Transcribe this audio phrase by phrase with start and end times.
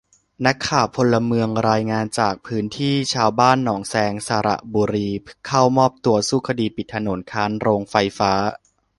[0.45, 5.09] นักข่าวพลเมืองรายงานจากพื้นที่ ชาวบ้านหนองแซง สระบุรี
[5.47, 8.31] เข้ามอบตัว สู้คดีปิดถนนค้านโรงไฟฟ้า